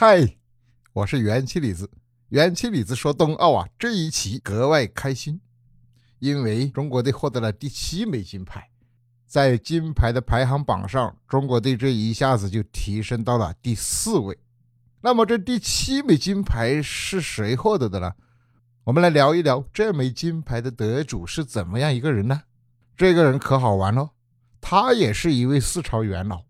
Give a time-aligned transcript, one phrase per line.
[0.00, 0.36] 嗨，
[0.92, 1.90] 我是元气李子。
[2.28, 5.40] 元气李子说冬奥啊，这一期格外开心，
[6.20, 8.70] 因为中国队获得了第七枚金牌，
[9.26, 14.38] 在金牌的排行榜上，中国队这一下子就提升到了第四位。
[15.00, 18.12] 那么这第七枚金牌是谁获得的呢？
[18.84, 22.42] 我们来聊一聊这枚金牌的得主是怎么样一个人呢？
[22.96, 24.10] 这个人可好玩喽，
[24.60, 26.44] 他也是一位四朝元老，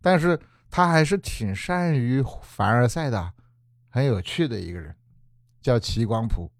[0.00, 0.40] 但是
[0.72, 3.34] 他还是挺善于凡尔赛的，
[3.90, 4.96] 很有趣的一个人。
[5.60, 6.50] 叫齐光普，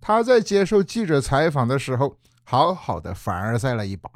[0.00, 4.08] 他在接受记者采访的时候，好好的凡尔赛了一把。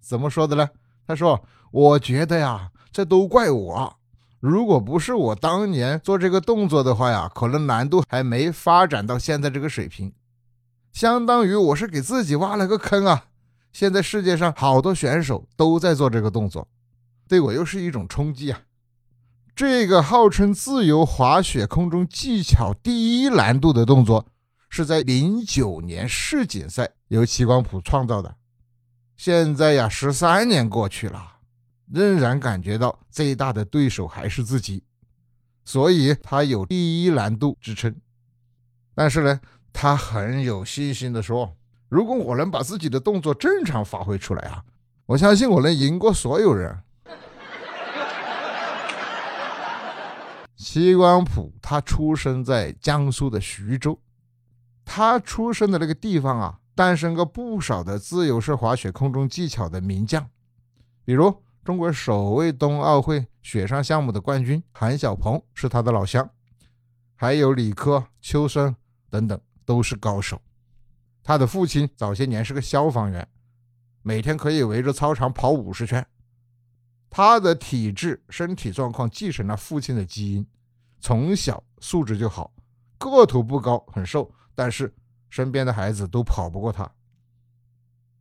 [0.00, 0.70] 怎么说的呢？
[1.04, 3.96] 他说：“我觉得呀，这都怪我。
[4.38, 10.14] 如果不是我当年做这个动作的话呀，可能难度还没发展到现在这个水平。
[10.92, 13.26] 相当于我是给自己挖了个坑啊！
[13.72, 16.68] 现在世界上好多选手都在做这个动作，
[17.32, 18.60] 对我又是一种冲击啊！”
[19.56, 24.26] 这个号称自由滑雪空中技巧第一难度的动作，
[24.68, 28.36] 是在零九年世锦赛由齐光普创造的。
[29.16, 31.38] 现在呀，十三年过去了，
[31.90, 34.84] 仍然感觉到最大的对手还是自己，
[35.64, 37.96] 所以他有第一难度之称。
[38.94, 39.40] 但是呢，
[39.72, 41.56] 他很有信心的说
[41.88, 44.62] ：“如果我能把自己的动作正常发挥出来啊，
[45.06, 46.78] 我相信我能赢过所有人。”
[50.64, 53.98] 齐光普他出生在江苏的徐州，
[54.84, 60.30] 他出生的那个地方啊，诞生过不少的自由式滑雪空中技巧的名将，
[61.04, 66.30] 比如中国首位冬奥会雪上项目的冠军韩晓鹏是他的老乡，
[67.16, 68.76] 还有李科、秋生
[69.10, 70.40] 等等都是高手。
[71.24, 73.26] 他的父亲早些年是个消防员，
[74.02, 76.06] 每天可以围着操场跑五十圈。
[77.14, 80.46] 他的体质、身体状况继承了父亲的基因，
[80.98, 82.50] 从小素质就好，
[82.96, 84.90] 个头不高，很瘦，但是
[85.28, 86.90] 身边的孩子都跑不过他。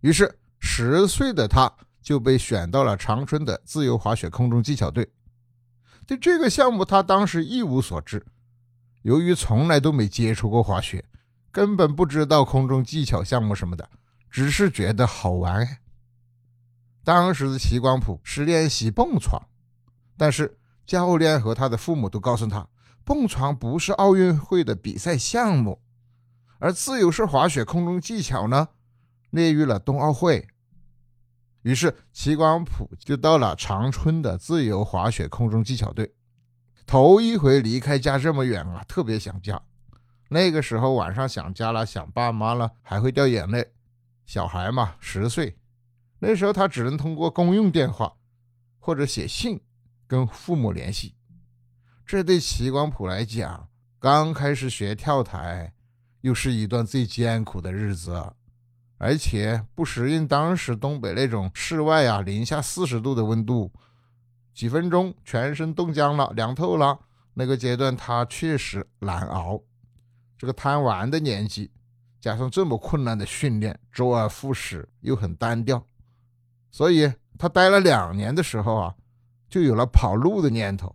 [0.00, 5.08] 于是，十岁的他就被选到了长春的自由滑雪空中技巧队。
[6.04, 8.26] 对这个项目，他当时一无所知，
[9.02, 11.04] 由于从来都没接触过滑雪，
[11.52, 13.88] 根本不知道空中技巧项目什么的，
[14.28, 15.78] 只是觉得好玩。
[17.04, 19.42] 当时的齐光普是练习蹦床，
[20.16, 22.68] 但是教练和他的父母都告诉他，
[23.04, 25.80] 蹦床不是奥运会的比赛项目，
[26.58, 28.68] 而自由式滑雪空中技巧呢，
[29.30, 30.46] 列入了冬奥会。
[31.62, 36.14] 于是齐光普就到了长春的自由滑雪空中技巧队，
[36.86, 39.60] 头一回离开家这么远啊，特别想家。
[40.28, 43.72] 那个时候晚上想家了，想爸妈了，还会掉眼泪。
[44.24, 45.58] 小孩嘛，十岁。
[46.24, 48.14] 那时候他只能通过公用电话
[48.78, 49.60] 或者写信
[50.06, 51.16] 跟父母联系，
[52.06, 53.68] 这对齐光普来讲，
[53.98, 55.74] 刚开始学跳台，
[56.20, 58.34] 又是一段最艰苦的日子，
[58.98, 63.72] 而且不适应当时东北那种室外啊零下四十度的温度，
[64.54, 67.00] 几分钟全身冻僵了，凉透了。
[67.34, 69.60] 那个阶段他确实难熬，
[70.38, 71.72] 这个贪玩的年纪，
[72.20, 75.84] 加上这么困难的训练，周而复始又很单调。
[76.72, 78.94] 所以他待了两年的时候啊，
[79.48, 80.92] 就有了跑路的念头。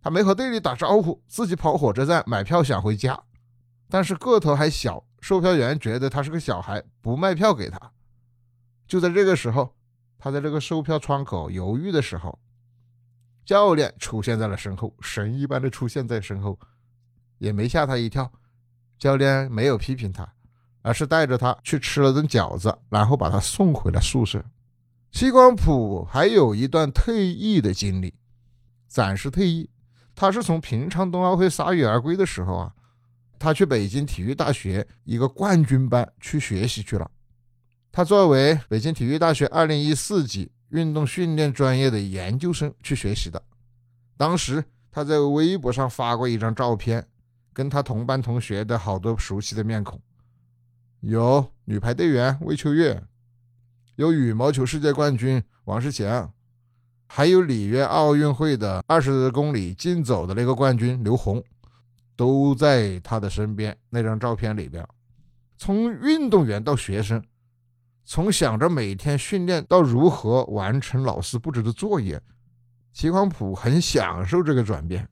[0.00, 3.20] 他没和队里打招呼，自己跑火车站买票想回家。
[3.88, 7.80] 但是个头还小，售票员觉得他是个小孩，不卖票给他。
[8.86, 9.74] 就在这个时候，
[10.18, 12.38] 他在这个售票窗口犹豫的时候，
[13.44, 16.58] 教练出现在了身后，神一般的出现在身后，
[17.38, 18.30] 也没吓他一跳。
[18.98, 20.30] 教练没有批评他，
[20.82, 24.44] 而是带着他去吃了顿饺子，然后把他送回了宿舍。
[25.10, 28.14] 齐光普还有一段退役的经历，
[28.86, 29.68] 暂时退役。
[30.14, 32.74] 他是从平昌冬奥会铩羽而归的时候啊，
[33.38, 37.10] 他去北京体育大学一个冠军班去学习去了。
[37.90, 43.42] 他作为北京体育大学2014级运动训练专业的研究生去学习的。
[44.16, 47.06] 当时他在微博上发过一张照片，
[47.52, 50.00] 跟他同班同学的好多熟悉的面孔，
[51.00, 53.02] 有女排队员魏秋月。
[53.98, 56.32] 有羽毛球世界冠军王世强，
[57.08, 61.42] 还有里约奥运会的二十公里竞走的那个冠军刘虹，
[62.14, 63.76] 都在他的身边。
[63.90, 64.86] 那张照片里边，
[65.56, 67.20] 从运动员到学生，
[68.04, 72.22] 从想着每天训练到如何完成老师布置的作业，
[72.92, 75.08] 齐光普很享受这个转变，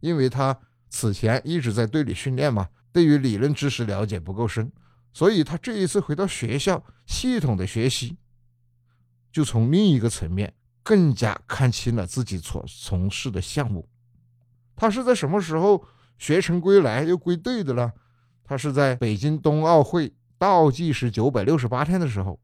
[0.00, 0.58] 因为他
[0.88, 4.72] 此前一直在队里训练嘛，对于理论知识了解不够深。
[5.16, 8.18] 所以他这一次回到学校，系统的学习，
[9.32, 10.52] 就从另一个层面
[10.82, 13.88] 更加看清了自己所从事的项目。
[14.74, 15.82] 他是在什么时候
[16.18, 17.94] 学成归来又归队的呢？
[18.44, 22.38] 他是在北京冬奥会倒计时九百六十八天的时候，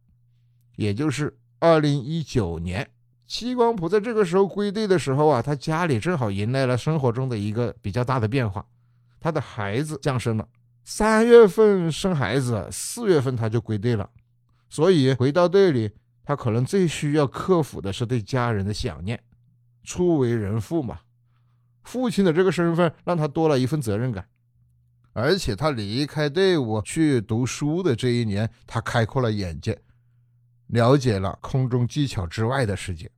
[0.76, 2.90] 也就是二零一九年。
[3.26, 8.64] 戚光普在这个时候归队的时候啊，他家里正好迎来了生活中的一个比较大的变化，
[9.20, 10.48] 他的孩子降生了。
[10.84, 14.11] 三月份生孩子，四月份他就归队了。
[14.69, 15.90] 所以回到队里，
[16.25, 19.23] 他可能最需要克服的是对家人的想念。
[19.84, 21.00] 初为人父嘛，
[21.82, 24.26] 父亲的这个身份让他多了一份责任感。
[25.12, 29.79] 而且他离开队伍去读书的这一年，他开阔了眼界，
[30.69, 33.11] 了解了空中技巧之外的世界。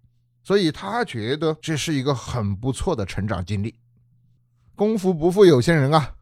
[0.42, 3.74] 所以他觉得这是一个很不错的成长经历。
[4.74, 6.14] 功夫不负有心人啊！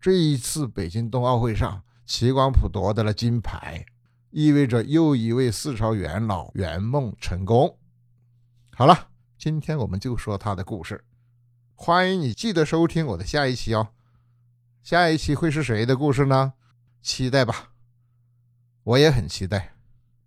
[0.00, 3.84] 这一次北京冬奥会上，齐光普夺得了金牌，
[4.30, 7.76] 意味着又一位四朝元老圆梦成功。
[8.70, 11.04] 好了，今天我们就说他的故事。
[11.74, 13.88] 欢迎你记得收听我的下一期哦。
[14.82, 16.54] 下一期会是谁的故事呢？
[17.02, 17.70] 期待吧，
[18.84, 19.74] 我也很期待。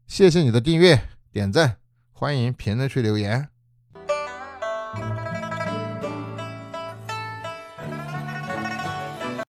[0.05, 1.77] 谢谢你的订阅、点赞。
[2.11, 3.49] 欢迎评论区留言。